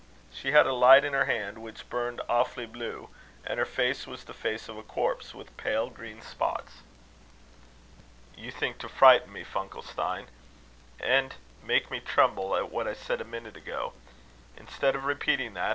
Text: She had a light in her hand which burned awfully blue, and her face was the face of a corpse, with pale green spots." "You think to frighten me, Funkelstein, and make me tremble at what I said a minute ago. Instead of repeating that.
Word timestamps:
She 0.33 0.51
had 0.51 0.65
a 0.65 0.73
light 0.73 1.03
in 1.03 1.13
her 1.13 1.25
hand 1.25 1.59
which 1.59 1.87
burned 1.87 2.21
awfully 2.27 2.65
blue, 2.65 3.09
and 3.45 3.59
her 3.59 3.67
face 3.67 4.07
was 4.07 4.23
the 4.23 4.33
face 4.33 4.67
of 4.67 4.75
a 4.75 4.81
corpse, 4.81 5.35
with 5.35 5.55
pale 5.57 5.91
green 5.91 6.23
spots." 6.23 6.77
"You 8.35 8.49
think 8.49 8.79
to 8.79 8.89
frighten 8.89 9.31
me, 9.31 9.43
Funkelstein, 9.43 10.25
and 10.99 11.35
make 11.61 11.91
me 11.91 11.99
tremble 11.99 12.55
at 12.55 12.71
what 12.71 12.87
I 12.87 12.93
said 12.93 13.21
a 13.21 13.23
minute 13.23 13.55
ago. 13.55 13.93
Instead 14.57 14.95
of 14.95 15.03
repeating 15.05 15.53
that. 15.53 15.69